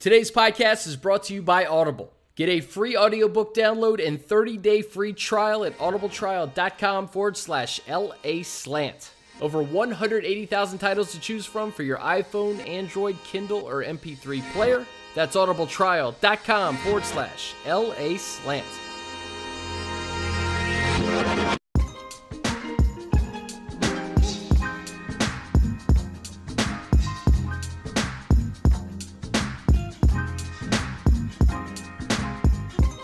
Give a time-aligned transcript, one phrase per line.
[0.00, 2.10] Today's podcast is brought to you by Audible.
[2.34, 9.10] Get a free audiobook download and 30-day free trial at audibletrial.com forward slash LA slant.
[9.42, 14.86] Over 180,000 titles to choose from for your iPhone, Android, Kindle, or MP3 player.
[15.14, 18.64] That's audibletrial.com forward slash LA slant.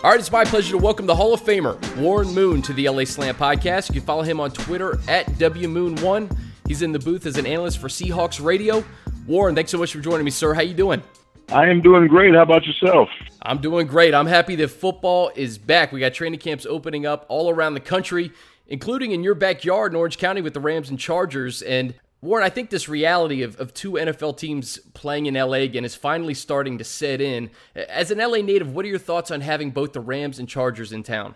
[0.07, 2.87] All right, it's my pleasure to welcome the Hall of Famer, Warren Moon, to the
[2.87, 3.89] LA Slant podcast.
[3.89, 6.33] You can follow him on Twitter at WMoon1.
[6.65, 8.85] He's in the booth as an analyst for Seahawks Radio.
[9.25, 10.53] Warren, thanks so much for joining me, sir.
[10.53, 11.03] How you doing?
[11.49, 12.33] I am doing great.
[12.33, 13.09] How about yourself?
[13.41, 14.13] I'm doing great.
[14.13, 15.91] I'm happy that football is back.
[15.91, 18.31] We got training camps opening up all around the country,
[18.67, 21.61] including in your backyard in Orange County with the Rams and Chargers.
[21.63, 25.85] And Warren, I think this reality of, of two NFL teams playing in LA again
[25.85, 27.51] is finally starting to set in.
[27.75, 30.91] As an LA native, what are your thoughts on having both the Rams and Chargers
[30.91, 31.35] in town?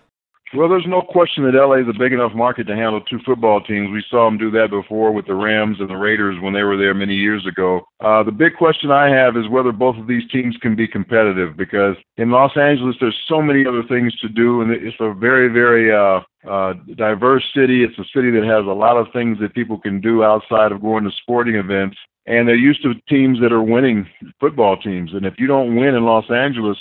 [0.54, 3.62] Well, there's no question that LA is a big enough market to handle two football
[3.62, 3.90] teams.
[3.90, 6.76] We saw them do that before with the Rams and the Raiders when they were
[6.76, 7.88] there many years ago.
[8.02, 11.56] Uh, the big question I have is whether both of these teams can be competitive
[11.56, 15.48] because in Los Angeles, there's so many other things to do, and it's a very,
[15.48, 17.86] very uh, uh, diverse city.
[17.86, 20.82] It's a city that has a lot of things that people can do outside of
[20.82, 21.96] going to sporting events.
[22.26, 24.06] And they're used to teams that are winning
[24.40, 25.14] football teams.
[25.14, 26.78] And if you don't win in Los Angeles,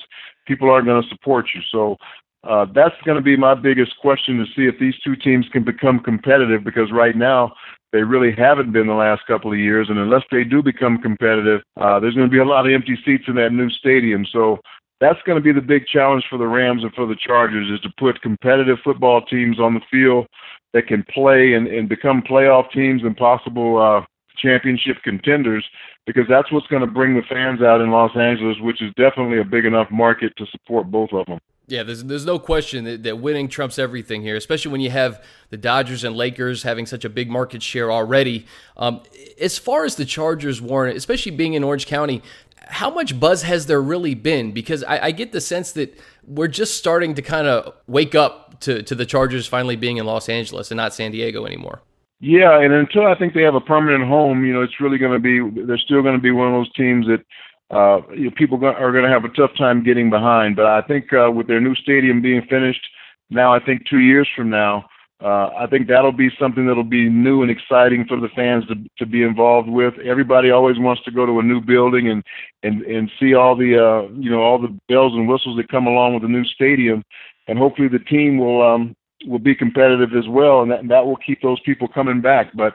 [0.46, 1.62] people aren't going to support you.
[1.70, 1.96] So
[2.44, 5.62] uh, that's going to be my biggest question to see if these two teams can
[5.62, 7.52] become competitive because right now
[7.92, 9.88] they really haven't been the last couple of years.
[9.90, 12.98] And unless they do become competitive, uh, there's going to be a lot of empty
[13.04, 14.24] seats in that new stadium.
[14.32, 14.58] So
[15.00, 17.80] that's going to be the big challenge for the Rams and for the Chargers is
[17.80, 20.26] to put competitive football teams on the field
[20.72, 24.04] that can play and, and become playoff teams and possible uh,
[24.38, 25.64] championship contenders
[26.06, 29.40] because that's what's going to bring the fans out in Los Angeles, which is definitely
[29.40, 31.38] a big enough market to support both of them.
[31.66, 35.22] Yeah, there's there's no question that, that winning trumps everything here, especially when you have
[35.50, 38.46] the Dodgers and Lakers having such a big market share already.
[38.76, 39.02] Um,
[39.40, 42.22] as far as the Chargers, Warren, especially being in Orange County,
[42.70, 44.52] how much buzz has there really been?
[44.52, 48.60] Because I, I get the sense that we're just starting to kind of wake up
[48.60, 51.82] to, to the Chargers finally being in Los Angeles and not San Diego anymore.
[52.20, 55.12] Yeah, and until I think they have a permanent home, you know, it's really going
[55.12, 57.24] to be they're still going to be one of those teams that
[57.70, 60.56] uh, you know, people are going to have a tough time getting behind.
[60.56, 62.84] But I think uh, with their new stadium being finished
[63.30, 64.86] now, I think two years from now,
[65.22, 68.74] uh, I think that'll be something that'll be new and exciting for the fans to
[68.98, 69.94] to be involved with.
[69.98, 72.24] Everybody always wants to go to a new building and
[72.62, 75.86] and and see all the uh, you know all the bells and whistles that come
[75.86, 77.04] along with a new stadium,
[77.48, 81.16] and hopefully the team will um, will be competitive as well, and that that will
[81.16, 82.50] keep those people coming back.
[82.54, 82.72] But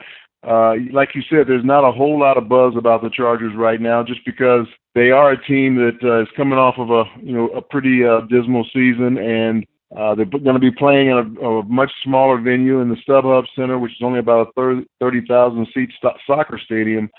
[0.47, 3.81] uh, like you said, there's not a whole lot of buzz about the Chargers right
[3.81, 7.33] now, just because they are a team that uh, is coming off of a you
[7.33, 9.65] know a pretty uh, dismal season, and
[9.97, 13.45] uh, they're going to be playing in a, a much smaller venue in the StubHub
[13.55, 17.09] Center, which is only about a 30,000 seat st- soccer stadium.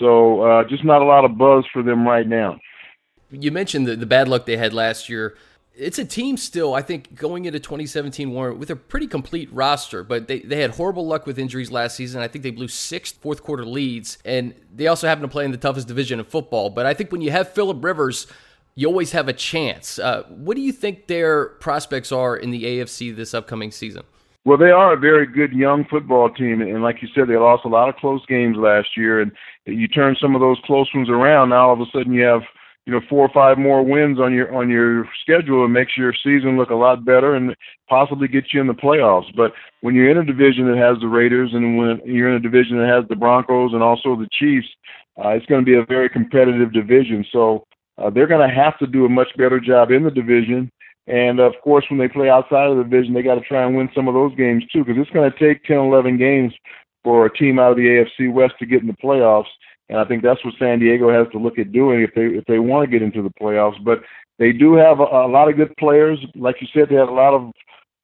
[0.00, 2.58] So uh, just not a lot of buzz for them right now.
[3.30, 5.36] You mentioned the, the bad luck they had last year
[5.76, 10.04] it's a team still, I think, going into 2017 Warren with a pretty complete roster,
[10.04, 12.22] but they, they had horrible luck with injuries last season.
[12.22, 15.50] I think they blew six fourth quarter leads, and they also happen to play in
[15.50, 16.70] the toughest division of football.
[16.70, 18.26] But I think when you have Philip Rivers,
[18.76, 19.98] you always have a chance.
[19.98, 24.02] Uh, what do you think their prospects are in the AFC this upcoming season?
[24.44, 27.64] Well, they are a very good young football team, and like you said, they lost
[27.64, 29.32] a lot of close games last year, and
[29.64, 31.48] you turn some of those close ones around.
[31.48, 32.42] Now all of a sudden you have
[32.86, 36.12] you know four or five more wins on your on your schedule and makes your
[36.12, 37.56] season look a lot better and
[37.88, 39.34] possibly get you in the playoffs.
[39.36, 42.40] But when you're in a division that has the Raiders and when you're in a
[42.40, 44.68] division that has the Broncos and also the Chiefs,
[45.22, 47.24] uh, it's going to be a very competitive division.
[47.32, 47.64] So
[47.98, 50.70] uh, they're going to have to do a much better job in the division.
[51.06, 53.76] And of course, when they play outside of the division, they got to try and
[53.76, 56.52] win some of those games too, because it's going to take 10, 11 games
[57.02, 57.82] for a team out of the
[58.20, 59.52] AFC West to get in the playoffs.
[59.88, 62.44] And I think that's what San Diego has to look at doing if they if
[62.46, 63.82] they want to get into the playoffs.
[63.84, 64.02] But
[64.38, 66.18] they do have a, a lot of good players.
[66.34, 67.52] Like you said, they had a lot of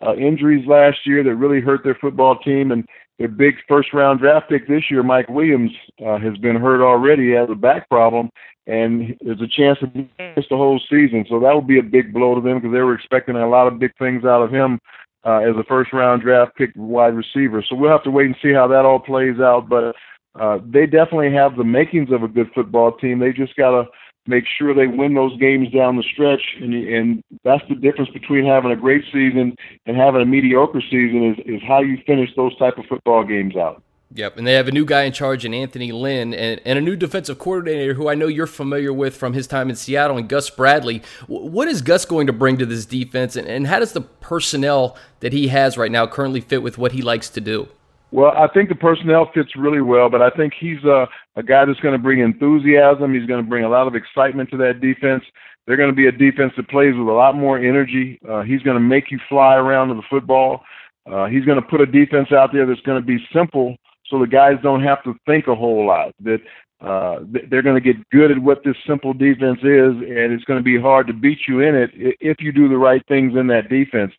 [0.06, 2.70] uh, injuries last year that really hurt their football team.
[2.70, 2.86] And
[3.18, 5.70] their big first round draft pick this year, Mike Williams,
[6.04, 7.28] uh, has been hurt already.
[7.28, 8.30] He has a back problem,
[8.66, 11.26] and there's a chance to miss the whole season.
[11.28, 13.66] So that would be a big blow to them because they were expecting a lot
[13.66, 14.80] of big things out of him
[15.26, 17.62] uh, as a first round draft pick wide receiver.
[17.68, 19.68] So we'll have to wait and see how that all plays out.
[19.68, 19.94] But
[20.38, 23.18] uh, they definitely have the makings of a good football team.
[23.18, 23.88] They just got to
[24.26, 28.44] make sure they win those games down the stretch, and, and that's the difference between
[28.44, 29.56] having a great season
[29.86, 33.56] and having a mediocre season is, is how you finish those type of football games
[33.56, 33.82] out.
[34.12, 36.82] Yep, and they have a new guy in charge in Anthony Lynn and, and a
[36.82, 40.28] new defensive coordinator who I know you're familiar with from his time in Seattle and
[40.28, 41.00] Gus Bradley.
[41.28, 44.96] What is Gus going to bring to this defense, and, and how does the personnel
[45.20, 47.68] that he has right now currently fit with what he likes to do?
[48.12, 51.64] Well, I think the personnel fits really well, but I think he's a, a guy
[51.64, 53.14] that's going to bring enthusiasm.
[53.14, 55.22] He's going to bring a lot of excitement to that defense.
[55.66, 58.18] They're going to be a defense that plays with a lot more energy.
[58.28, 60.62] Uh, he's going to make you fly around to the football.
[61.10, 63.76] Uh, he's going to put a defense out there that's going to be simple
[64.08, 66.12] so the guys don't have to think a whole lot.
[66.20, 66.40] That
[66.80, 70.58] uh, they're going to get good at what this simple defense is, and it's going
[70.58, 73.46] to be hard to beat you in it if you do the right things in
[73.48, 74.12] that defense.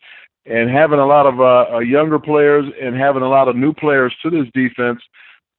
[0.45, 3.73] And having a lot of uh, uh, younger players and having a lot of new
[3.73, 4.99] players to this defense,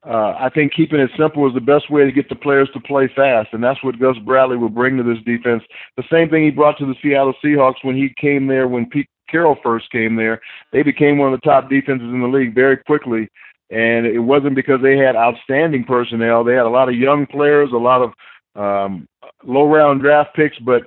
[0.05, 2.81] uh, I think keeping it simple is the best way to get the players to
[2.81, 5.63] play fast, and that's what Gus Bradley will bring to this defense.
[5.97, 9.09] The same thing he brought to the Seattle Seahawks when he came there when Pete
[9.29, 10.41] Carroll first came there.
[10.73, 13.29] They became one of the top defenses in the league very quickly
[13.73, 16.45] and it wasn't because they had outstanding personnel.
[16.45, 18.13] They had a lot of young players, a lot of
[18.55, 19.09] um,
[19.45, 20.83] low round draft picks, but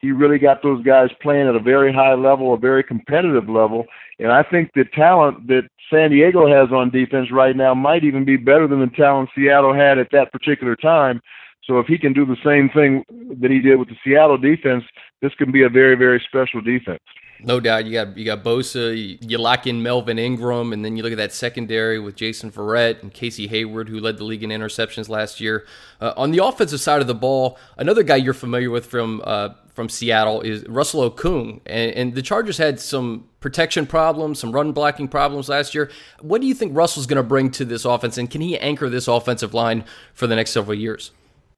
[0.00, 3.84] he really got those guys playing at a very high level, a very competitive level.
[4.18, 8.24] And I think the talent that San Diego has on defense right now might even
[8.24, 11.20] be better than the talent Seattle had at that particular time.
[11.64, 13.04] So if he can do the same thing
[13.40, 14.84] that he did with the Seattle defense,
[15.20, 17.02] this can be a very, very special defense.
[17.42, 21.02] No doubt, you got you got Bosa, you, lock in Melvin Ingram, and then you
[21.02, 24.50] look at that secondary with Jason Verrett and Casey Hayward, who led the league in
[24.50, 25.66] interceptions last year.
[26.00, 29.50] Uh, on the offensive side of the ball, another guy you're familiar with from uh,
[29.80, 34.72] from Seattle is Russell Okung, and, and, the Chargers had some protection problems, some run
[34.72, 35.90] blocking problems last year.
[36.20, 38.90] What do you think Russell's going to bring to this offense, and can he anchor
[38.90, 41.12] this offensive line for the next several years?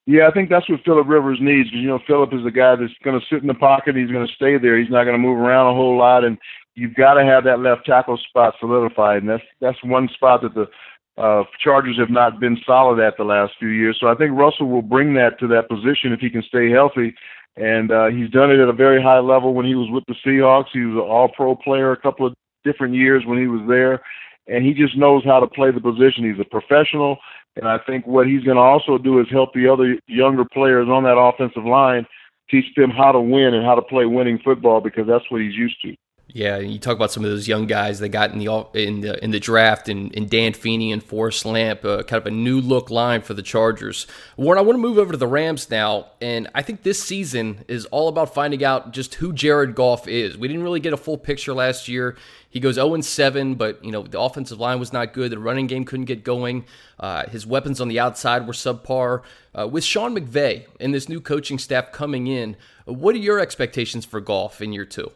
[0.07, 2.77] Yeah, I think that's what Philip Rivers needs because you know Philip is the guy
[2.77, 3.97] that's going to sit in the pocket.
[3.97, 4.79] He's going to stay there.
[4.79, 6.39] He's not going to move around a whole lot, and
[6.77, 9.23] you've got to have that left tackle spot solidified.
[9.23, 10.69] And that's that's one spot that the
[11.21, 13.99] uh, Chargers have not been solid at the last few years.
[14.01, 17.15] So I think Russell will bring that to that position if he can stay healthy.
[17.56, 20.14] And uh, he's done it at a very high level when he was with the
[20.25, 20.69] Seahawks.
[20.72, 22.34] He was an All-Pro player a couple of
[22.64, 24.00] different years when he was there,
[24.46, 26.25] and he just knows how to play the position.
[26.25, 27.19] He's a professional
[27.56, 30.88] and I think what he's going to also do is help the other younger players
[30.88, 32.06] on that offensive line
[32.50, 35.54] teach them how to win and how to play winning football because that's what he's
[35.54, 35.94] used to.
[36.34, 39.23] Yeah, you talk about some of those young guys that got in the in the
[39.23, 42.58] in the draft, and, and Dan Feeney and Forrest Lamp, uh, kind of a new
[42.58, 44.06] look line for the Chargers.
[44.38, 47.67] Warren, I want to move over to the Rams now, and I think this season
[47.69, 50.38] is all about finding out just who Jared Goff is.
[50.38, 52.17] We didn't really get a full picture last year.
[52.49, 55.32] He goes 0 7, but you know the offensive line was not good.
[55.32, 56.64] The running game couldn't get going.
[56.99, 59.20] Uh, his weapons on the outside were subpar.
[59.55, 62.56] Uh, with Sean McVay and this new coaching staff coming in,
[62.87, 65.12] what are your expectations for Goff in year two?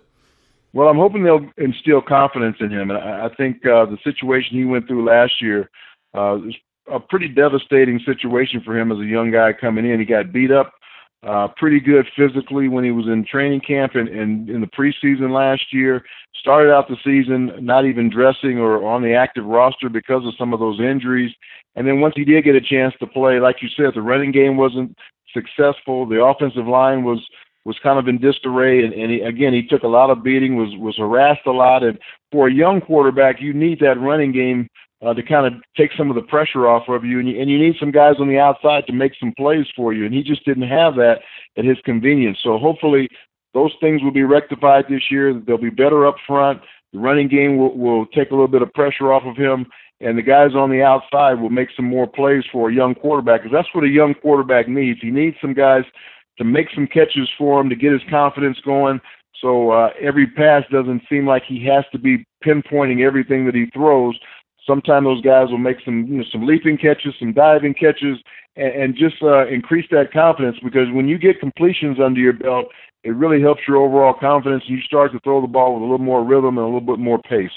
[0.76, 4.66] Well, I'm hoping they'll instill confidence in him, and I, think uh, the situation he
[4.66, 5.70] went through last year
[6.12, 6.54] uh, was
[6.92, 9.98] a pretty devastating situation for him as a young guy coming in.
[9.98, 10.74] He got beat up
[11.26, 15.32] uh, pretty good physically when he was in training camp and, and in the preseason
[15.32, 16.04] last year.
[16.38, 20.52] Started out the season not even dressing or on the active roster because of some
[20.52, 21.32] of those injuries.
[21.74, 24.30] And then once he did get a chance to play, like you said, the running
[24.30, 24.94] game wasn't
[25.32, 26.04] successful.
[26.04, 27.26] The offensive line was
[27.66, 30.54] was kind of in disarray, and, and he, again, he took a lot of beating,
[30.54, 31.98] was was harassed a lot, and
[32.30, 34.68] for a young quarterback, you need that running game
[35.04, 37.50] uh, to kind of take some of the pressure off of you, and you, and
[37.50, 40.22] you need some guys on the outside to make some plays for you, and he
[40.22, 41.16] just didn't have that
[41.58, 42.38] at his convenience.
[42.40, 43.08] So hopefully,
[43.52, 45.34] those things will be rectified this year.
[45.34, 46.60] They'll be better up front.
[46.92, 49.66] The running game will, will take a little bit of pressure off of him,
[50.00, 53.42] and the guys on the outside will make some more plays for a young quarterback
[53.42, 55.00] because that's what a young quarterback needs.
[55.02, 55.82] He needs some guys
[56.38, 59.00] to make some catches for him to get his confidence going.
[59.40, 63.66] So uh, every pass doesn't seem like he has to be pinpointing everything that he
[63.72, 64.18] throws.
[64.66, 68.18] Sometimes those guys will make some you know, some leaping catches, some diving catches,
[68.56, 72.66] and, and just uh, increase that confidence because when you get completions under your belt,
[73.04, 74.64] it really helps your overall confidence.
[74.66, 76.80] And you start to throw the ball with a little more rhythm and a little
[76.80, 77.50] bit more pace.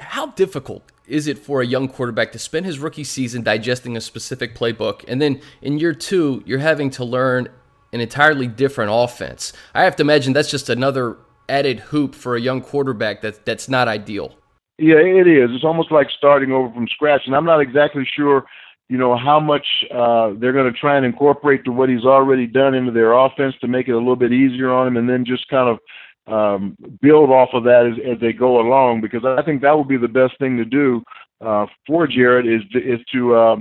[0.00, 4.00] How difficult is it for a young quarterback to spend his rookie season digesting a
[4.00, 7.48] specific playbook, and then in year two, you're having to learn
[7.92, 9.52] an entirely different offense.
[9.74, 11.16] I have to imagine that's just another
[11.48, 14.34] added hoop for a young quarterback that that's not ideal.
[14.78, 15.50] Yeah, it is.
[15.52, 18.44] It's almost like starting over from scratch, and I'm not exactly sure,
[18.88, 22.46] you know, how much uh, they're going to try and incorporate to what he's already
[22.46, 25.24] done into their offense to make it a little bit easier on him, and then
[25.24, 29.00] just kind of um, build off of that as, as they go along.
[29.00, 31.02] Because I think that would be the best thing to do
[31.40, 33.56] uh, for Jared is to, is to uh,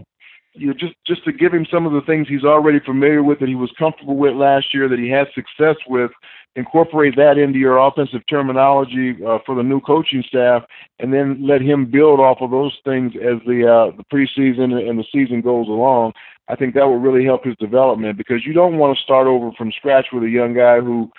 [0.58, 3.40] you know, just just to give him some of the things he's already familiar with
[3.40, 6.12] that he was comfortable with last year that he had success with
[6.58, 10.64] incorporate that into your offensive terminology uh, for the new coaching staff,
[11.00, 15.00] and then let him build off of those things as the uh, the preseason and
[15.00, 16.14] the season goes along.
[16.50, 19.52] I think that will really help his development because you don't want to start over
[19.58, 21.12] from scratch with a young guy who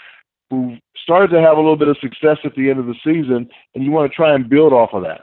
[0.50, 3.48] who started to have a little bit of success at the end of the season,
[3.74, 5.22] and you want to try and build off of that.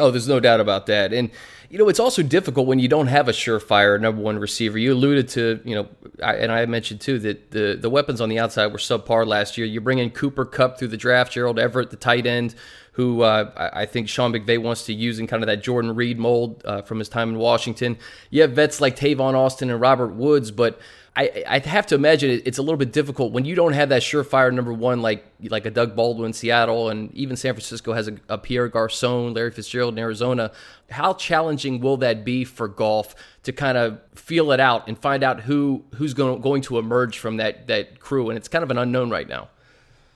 [0.00, 1.12] Oh, there's no doubt about that.
[1.12, 1.30] And,
[1.68, 4.78] you know, it's also difficult when you don't have a surefire number one receiver.
[4.78, 5.88] You alluded to, you know,
[6.22, 9.56] I, and I mentioned too that the, the weapons on the outside were subpar last
[9.56, 9.66] year.
[9.66, 12.56] You bring in Cooper Kupp through the draft, Gerald Everett, the tight end,
[12.92, 16.18] who uh, I think Sean McVay wants to use in kind of that Jordan Reed
[16.18, 17.96] mold uh, from his time in Washington.
[18.30, 20.80] You have vets like Tavon Austin and Robert Woods, but
[21.16, 24.02] I, I have to imagine it's a little bit difficult when you don't have that
[24.02, 28.16] surefire number one like like a Doug Baldwin Seattle and even San Francisco has a,
[28.28, 30.52] a Pierre Garcon, Larry Fitzgerald in Arizona.
[30.90, 35.24] How challenging will that be for Goff to kind of feel it out and find
[35.24, 38.30] out who who's going going to emerge from that that crew?
[38.30, 39.48] And it's kind of an unknown right now.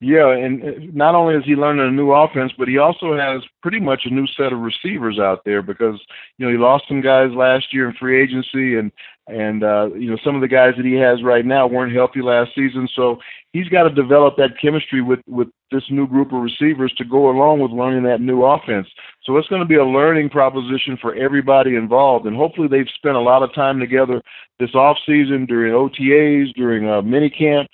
[0.00, 3.42] Yeah, and uh, not only is he learning a new offense, but he also has
[3.62, 5.98] pretty much a new set of receivers out there because
[6.36, 8.92] you know he lost some guys last year in free agency, and
[9.26, 12.20] and uh, you know some of the guys that he has right now weren't healthy
[12.20, 13.18] last season, so
[13.52, 17.30] he's got to develop that chemistry with with this new group of receivers to go
[17.30, 18.86] along with learning that new offense.
[19.24, 23.16] So it's going to be a learning proposition for everybody involved, and hopefully they've spent
[23.16, 24.20] a lot of time together
[24.58, 27.68] this off season during OTAs, during uh, mini camp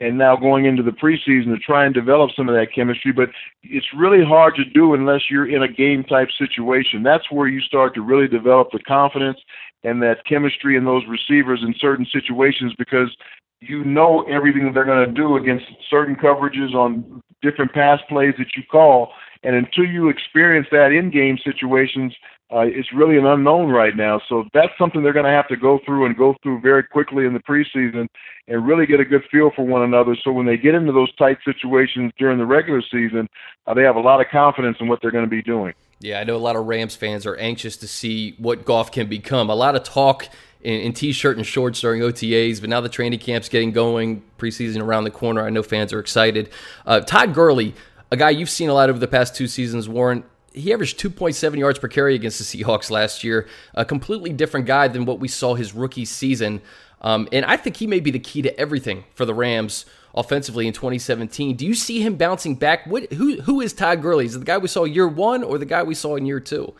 [0.00, 3.12] and now going into the preseason to try and develop some of that chemistry.
[3.12, 3.30] But
[3.62, 7.02] it's really hard to do unless you're in a game type situation.
[7.02, 9.38] That's where you start to really develop the confidence
[9.84, 13.14] and that chemistry in those receivers in certain situations because
[13.60, 18.48] you know everything they're going to do against certain coverages on different pass plays that
[18.56, 19.12] you call.
[19.42, 22.12] And until you experience that in game situations,
[22.52, 24.20] uh, it's really an unknown right now.
[24.28, 27.26] So that's something they're going to have to go through and go through very quickly
[27.26, 28.08] in the preseason
[28.46, 30.16] and really get a good feel for one another.
[30.22, 33.28] So when they get into those tight situations during the regular season,
[33.66, 35.74] uh, they have a lot of confidence in what they're going to be doing.
[35.98, 39.08] Yeah, I know a lot of Rams fans are anxious to see what Goff can
[39.08, 39.50] become.
[39.50, 40.28] A lot of talk
[40.60, 44.82] in, in t-shirt and shorts during OTAs, but now the training camp's getting going, preseason
[44.82, 45.44] around the corner.
[45.44, 46.50] I know fans are excited.
[46.84, 47.74] Uh, Todd Gurley,
[48.12, 50.22] a guy you've seen a lot over the past two seasons, Warren
[50.56, 53.46] he averaged 2.7 yards per carry against the Seahawks last year.
[53.74, 56.62] A completely different guy than what we saw his rookie season.
[57.02, 59.84] Um, and I think he may be the key to everything for the Rams
[60.14, 61.56] offensively in 2017.
[61.56, 62.86] Do you see him bouncing back?
[62.86, 64.24] What, who who is Todd Gurley?
[64.24, 66.40] Is it the guy we saw year one or the guy we saw in year
[66.40, 66.74] two?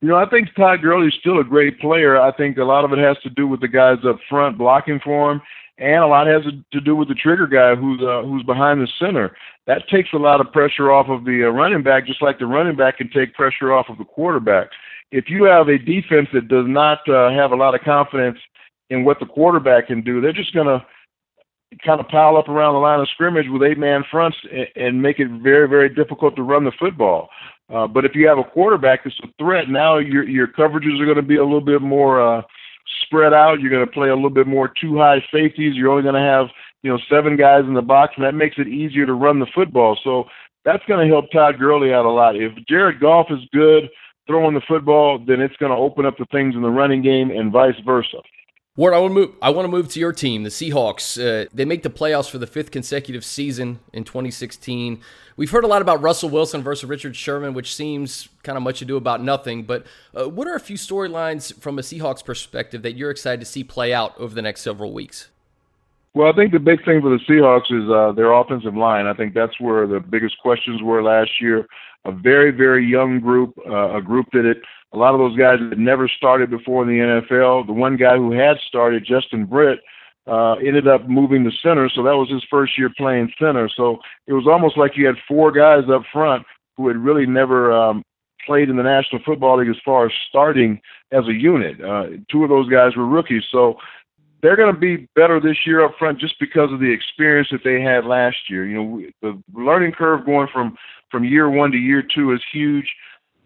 [0.00, 2.20] You know, I think Todd Gurley is still a great player.
[2.20, 5.00] I think a lot of it has to do with the guys up front blocking
[5.00, 5.42] for him,
[5.78, 8.88] and a lot has to do with the trigger guy who's uh, who's behind the
[8.98, 12.38] center that takes a lot of pressure off of the uh, running back, just like
[12.38, 14.68] the running back can take pressure off of the quarterback.
[15.10, 18.38] If you have a defense that does not uh, have a lot of confidence
[18.90, 20.84] in what the quarterback can do, they're just going to
[21.84, 25.02] kind of pile up around the line of scrimmage with eight man fronts and, and
[25.02, 27.28] make it very, very difficult to run the football.
[27.72, 31.06] Uh, but if you have a quarterback that's a threat, now your your coverages are
[31.06, 32.42] going to be a little bit more uh,
[33.02, 33.60] spread out.
[33.60, 35.74] You're going to play a little bit more two high safeties.
[35.74, 36.48] You're only going to have
[36.84, 39.46] you know, seven guys in the box, and that makes it easier to run the
[39.54, 39.98] football.
[40.04, 40.24] So
[40.66, 42.36] that's going to help Todd Gurley out a lot.
[42.36, 43.88] If Jared Goff is good
[44.26, 47.30] throwing the football, then it's going to open up the things in the running game
[47.30, 48.18] and vice versa.
[48.76, 49.34] Ward, I want to move.
[49.40, 51.16] I want to move to your team, the Seahawks.
[51.16, 55.00] Uh, they make the playoffs for the fifth consecutive season in 2016.
[55.36, 58.82] We've heard a lot about Russell Wilson versus Richard Sherman, which seems kind of much
[58.82, 59.62] ado about nothing.
[59.62, 63.46] But uh, what are a few storylines from a Seahawks perspective that you're excited to
[63.46, 65.28] see play out over the next several weeks?
[66.14, 69.06] Well, I think the big thing for the Seahawks is uh, their offensive line.
[69.06, 71.68] I think that's where the biggest questions were last year.
[72.06, 74.62] A very, very young group, uh, a group that it,
[74.94, 77.66] a lot of those guys had never started before in the NFL.
[77.66, 79.80] The one guy who had started, Justin Britt,
[80.26, 83.68] uh, ended up moving to center, so that was his first year playing center.
[83.68, 86.46] So it was almost like you had four guys up front
[86.76, 88.02] who had really never um,
[88.46, 90.80] played in the National Football League as far as starting
[91.12, 91.80] as a unit.
[91.82, 93.76] Uh, two of those guys were rookies, so
[94.42, 97.64] they're going to be better this year up front just because of the experience that
[97.64, 98.66] they had last year.
[98.66, 100.76] You know, the learning curve going from
[101.10, 102.86] from year one to year two is huge.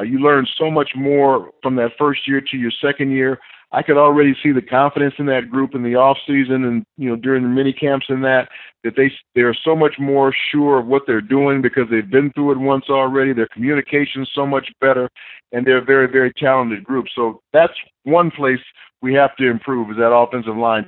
[0.01, 3.39] Uh, you learn so much more from that first year to your second year.
[3.71, 7.11] I could already see the confidence in that group in the off season and you
[7.11, 8.49] know during the mini camps and that
[8.83, 12.53] that they they're so much more sure of what they're doing because they've been through
[12.53, 13.35] it once already.
[13.35, 15.11] Their communication so much better,
[15.53, 17.07] and they're a very very talented group.
[17.15, 17.75] So that's
[18.05, 18.61] one place
[19.03, 20.87] we have to improve is that offensive line.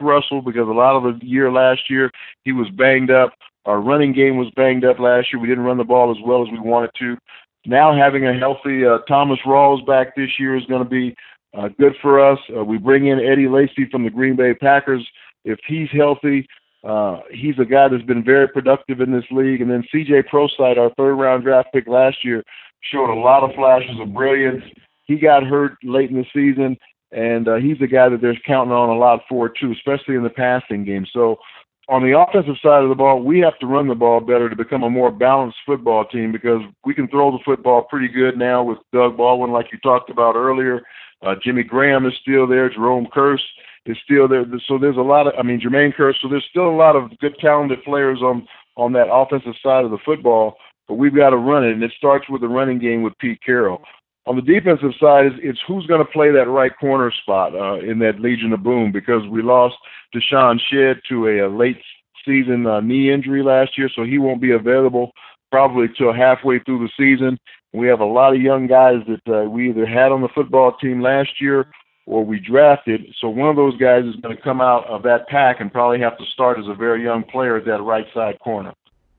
[0.00, 2.10] Russell, because a lot of the year last year
[2.44, 3.32] he was banged up.
[3.64, 5.40] Our running game was banged up last year.
[5.40, 7.16] We didn't run the ball as well as we wanted to.
[7.66, 11.14] Now having a healthy uh, Thomas Rawls back this year is going to be
[11.56, 12.38] uh, good for us.
[12.56, 15.06] Uh, we bring in Eddie Lacy from the Green Bay Packers.
[15.44, 16.46] If he's healthy,
[16.84, 19.60] Uh, he's a guy that's been very productive in this league.
[19.60, 22.42] And then CJ Prosise, our third round draft pick last year,
[22.90, 24.64] showed a lot of flashes of brilliance.
[25.04, 26.76] He got hurt late in the season,
[27.12, 30.24] and uh, he's a guy that they're counting on a lot for too, especially in
[30.24, 31.06] the passing game.
[31.12, 31.36] So
[31.88, 34.56] on the offensive side of the ball, we have to run the ball better to
[34.56, 38.62] become a more balanced football team because we can throw the football pretty good now
[38.62, 40.82] with Doug Baldwin, like you talked about earlier.
[41.22, 42.70] Uh, Jimmy Graham is still there.
[42.70, 43.42] Jerome Kearse
[43.86, 44.44] is still there.
[44.66, 46.20] So there's a lot of, I mean, Jermaine Kearse.
[46.22, 48.46] So there's still a lot of good, talented players on
[48.76, 50.56] on that offensive side of the football.
[50.88, 53.40] But we've got to run it, and it starts with the running game with Pete
[53.44, 53.82] Carroll.
[54.26, 57.80] On the defensive side, it's, it's who's going to play that right corner spot uh,
[57.80, 59.74] in that Legion of Boom because we lost
[60.14, 61.78] DeShawn Shead to a, a late
[62.24, 65.10] season uh, knee injury last year, so he won't be available
[65.50, 67.38] probably till halfway through the season.
[67.72, 70.76] We have a lot of young guys that uh, we either had on the football
[70.76, 71.66] team last year
[72.06, 73.02] or we drafted.
[73.20, 76.00] So one of those guys is going to come out of that pack and probably
[76.00, 78.72] have to start as a very young player at that right side corner.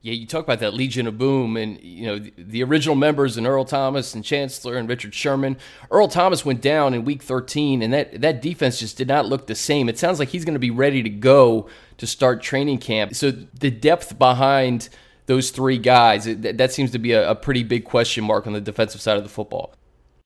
[0.04, 3.46] Yeah, you talk about that Legion of Boom, and you know the, original members and
[3.46, 5.56] Earl Thomas and Chancellor and Richard Sherman.
[5.90, 9.46] Earl Thomas went down in Week 13, and that that defense just did not look
[9.46, 9.88] the same.
[9.88, 13.14] It sounds like he's going to be ready to go to start training camp.
[13.14, 14.90] So the depth behind
[15.24, 18.52] those three guys, it, that seems to be a, a pretty big question mark on
[18.52, 19.74] the defensive side of the football.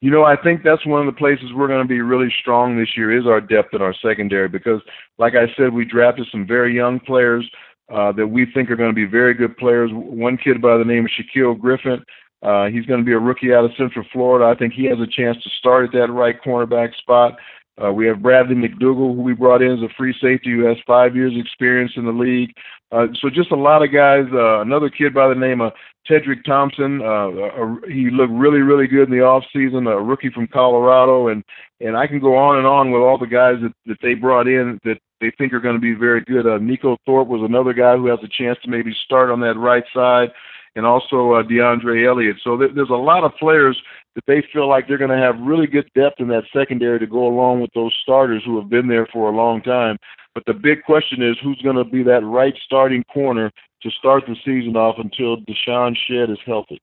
[0.00, 2.76] You know, I think that's one of the places we're going to be really strong
[2.76, 4.80] this year is our depth in our secondary because,
[5.18, 7.48] like I said, we drafted some very young players
[7.92, 9.90] uh, that we think are going to be very good players.
[9.92, 12.04] One kid by the name of Shaquill Griffin,
[12.42, 14.44] uh, he's going to be a rookie out of Central Florida.
[14.46, 17.36] I think he has a chance to start at that right cornerback spot.
[17.82, 20.76] Uh, we have Bradley McDougald, who we brought in as a free safety, who has
[20.86, 22.52] five years' experience in the league.
[22.90, 24.24] Uh, so just a lot of guys.
[24.32, 25.72] Uh, another kid by the name of
[26.08, 27.02] Tedric Thompson.
[27.02, 29.86] Uh, he looked really, really good in the off season.
[29.86, 31.44] A rookie from Colorado, and
[31.80, 34.48] and I can go on and on with all the guys that that they brought
[34.48, 36.46] in that they think are going to be very good.
[36.46, 39.58] Uh, Neiko Thorpe was another guy who has a chance to maybe start on that
[39.58, 40.30] right side,
[40.74, 42.36] and also uh, DeAndre Elliott.
[42.42, 43.76] So there, there's a lot of players
[44.14, 47.06] that they feel like they're going to have really good depth in that secondary to
[47.06, 49.98] go along with those starters who have been there for a long time.
[50.38, 53.50] But the big question is who's going to be that right starting corner
[53.82, 56.80] to start the season off until DeShawn Shead is healthy.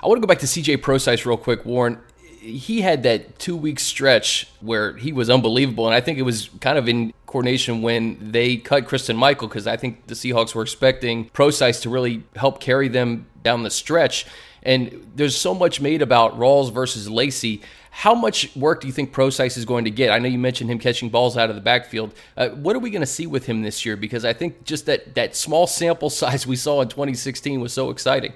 [0.00, 1.98] I want to go back to CJ Prosise real quick, Warren
[2.44, 5.86] he had that two week stretch where he was unbelievable.
[5.86, 9.66] And I think it was kind of in coordination when they cut Christine Michael because
[9.66, 14.26] I think the Seahawks were expecting Prosise to really help carry them down the stretch.
[14.64, 17.62] And there's so much made about Rawls versus Lacy.
[17.90, 20.10] How much work do you think Prosise is going to get?
[20.10, 22.12] I know you mentioned him catching balls out of the backfield.
[22.36, 23.96] Uh, what are we going to see with him this year?
[23.96, 27.90] Because I think just that, that small sample size we saw in 2016 was so
[27.90, 28.32] exciting.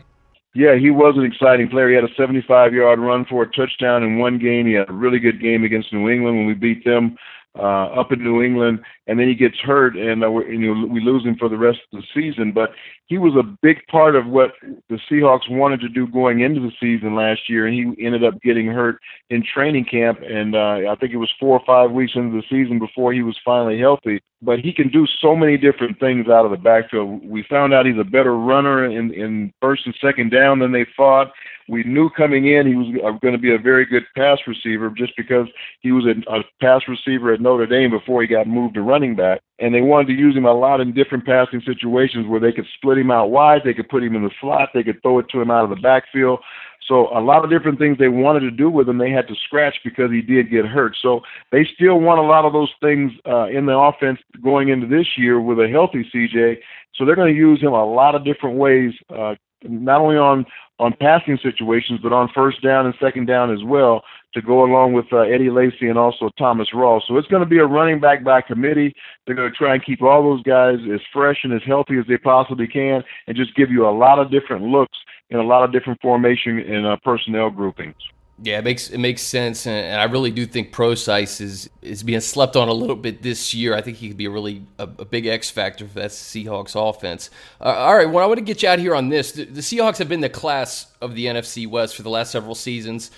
[0.54, 1.88] Yeah, he was an exciting player.
[1.88, 4.66] He had a 75 yard run for a touchdown in one game.
[4.66, 7.16] He had a really good game against New England when we beat them
[7.56, 11.00] uh, up in New England, and then he gets hurt, and uh, you know, we
[11.00, 12.52] lose him for the rest of the season.
[12.52, 12.70] But
[13.06, 14.52] he was a big part of what
[14.88, 18.40] the Seahawks wanted to do going into the season last year, and he ended up
[18.42, 22.12] getting hurt in training camp, and uh, I think it was four or five weeks
[22.14, 24.20] into the season before he was finally healthy.
[24.40, 27.28] But he can do so many different things out of the backfield.
[27.28, 30.86] We found out he's a better runner in in first and second down than they
[30.96, 31.32] thought
[31.68, 34.90] we knew coming in he was uh, going to be a very good pass receiver
[34.90, 35.46] just because
[35.80, 39.14] he was a, a pass receiver at Notre Dame before he got moved to running
[39.14, 39.40] back.
[39.58, 42.66] And they wanted to use him a lot in different passing situations where they could
[42.76, 45.28] split him out wide, they could put him in the slot, they could throw it
[45.30, 46.40] to him out of the backfield.
[46.86, 49.34] So a lot of different things they wanted to do with him, they had to
[49.44, 50.96] scratch because he did get hurt.
[51.02, 51.20] So
[51.52, 55.06] they still want a lot of those things uh, in the offense going into this
[55.16, 56.58] year with a healthy CJ.
[56.94, 60.46] So they're going to use him a lot of different ways, uh, not only on
[60.80, 64.92] on passing situations, but on first down and second down as well to go along
[64.92, 67.02] with uh, Eddie Lacy and also Thomas Rawls.
[67.08, 68.94] So it's going to be a running back by committee.
[69.26, 72.06] They're going to try and keep all those guys as fresh and as healthy as
[72.06, 74.98] they possibly can and just give you a lot of different looks
[75.30, 77.96] in a lot of different formation and uh, personnel groupings.
[78.40, 82.20] Yeah, it makes it makes sense, and I really do think Prosise is is being
[82.20, 83.74] slept on a little bit this year.
[83.74, 86.76] I think he could be a really a, a big X factor for that Seahawks
[86.76, 87.30] offense.
[87.60, 89.32] Uh, all right, well, I want to get you out here on this.
[89.32, 92.54] The, the Seahawks have been the class of the NFC West for the last several
[92.54, 93.10] seasons.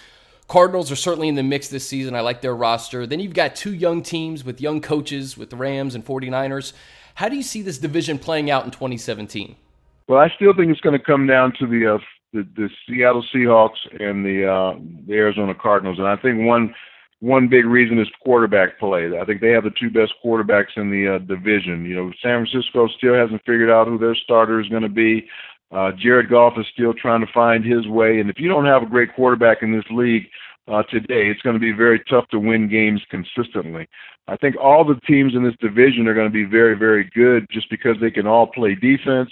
[0.51, 2.17] Cardinals are certainly in the mix this season.
[2.17, 3.07] I like their roster.
[3.07, 6.73] Then you've got two young teams with young coaches with the Rams and 49ers.
[7.15, 9.55] How do you see this division playing out in 2017?
[10.09, 11.99] Well, I still think it's going to come down to the uh,
[12.33, 16.75] the, the Seattle Seahawks and the uh, the Arizona Cardinals, and I think one
[17.21, 19.09] one big reason is quarterback play.
[19.21, 21.85] I think they have the two best quarterbacks in the uh, division.
[21.85, 25.29] You know, San Francisco still hasn't figured out who their starter is going to be.
[25.73, 28.83] Uh, Jared Goff is still trying to find his way, and if you don't have
[28.83, 30.25] a great quarterback in this league,
[30.69, 33.89] uh, today, it's going to be very tough to win games consistently.
[34.29, 37.47] I think all the teams in this division are going to be very, very good
[37.51, 39.31] just because they can all play defense.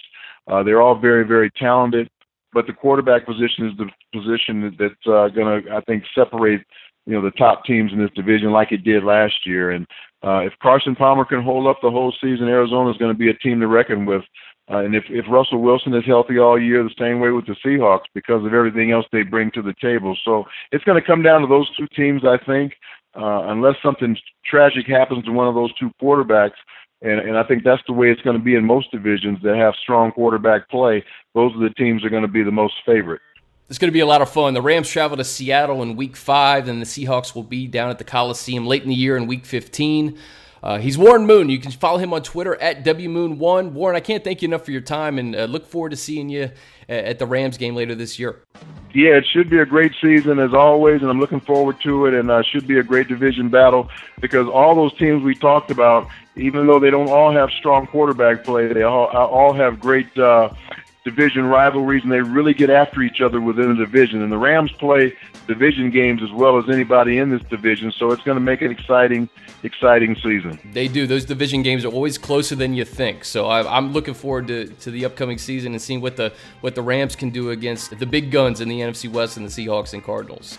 [0.48, 2.08] Uh, they're all very, very talented,
[2.52, 6.62] but the quarterback position is the position that's uh, going to, I think, separate
[7.08, 9.70] you know the top teams in this division like it did last year.
[9.70, 9.86] And
[10.22, 13.30] uh, if Carson Palmer can hold up the whole season, Arizona is going to be
[13.30, 14.22] a team to reckon with.
[14.70, 17.56] Uh, and if, if Russell Wilson is healthy all year, the same way with the
[17.64, 20.16] Seahawks because of everything else they bring to the table.
[20.24, 22.74] So it's going to come down to those two teams, I think,
[23.16, 26.58] uh, unless something tragic happens to one of those two quarterbacks.
[27.00, 29.56] And, and I think that's the way it's going to be in most divisions that
[29.56, 31.04] have strong quarterback play.
[31.34, 33.20] Those are the teams that are going to be the most favorite.
[33.68, 34.54] It's going to be a lot of fun.
[34.54, 37.98] The Rams travel to Seattle in week five, and the Seahawks will be down at
[37.98, 40.18] the Coliseum late in the year in week 15.
[40.62, 41.48] Uh, he's Warren Moon.
[41.48, 43.72] You can follow him on Twitter at WMoon1.
[43.72, 46.28] Warren, I can't thank you enough for your time and uh, look forward to seeing
[46.28, 46.50] you
[46.88, 48.42] at the Rams game later this year.
[48.94, 52.14] Yeah, it should be a great season as always, and I'm looking forward to it.
[52.14, 53.88] And uh, should be a great division battle
[54.20, 58.44] because all those teams we talked about, even though they don't all have strong quarterback
[58.44, 60.48] play, they all, all have great uh,
[61.08, 64.22] division rivalries and they really get after each other within the division.
[64.22, 65.14] And the Rams play
[65.46, 68.70] division games as well as anybody in this division, so it's going to make an
[68.70, 69.28] exciting,
[69.62, 70.58] exciting season.
[70.72, 71.06] They do.
[71.06, 73.24] Those division games are always closer than you think.
[73.24, 76.74] So I, am looking forward to, to the upcoming season and seeing what the what
[76.74, 79.94] the Rams can do against the big guns in the NFC West and the Seahawks
[79.94, 80.58] and Cardinals.